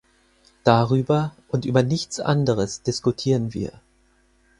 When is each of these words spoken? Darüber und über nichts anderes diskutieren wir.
Darüber 0.63 1.35
und 1.47 1.63
über 1.65 1.83
nichts 1.83 2.19
anderes 2.19 2.81
diskutieren 2.81 3.53
wir. 3.53 3.81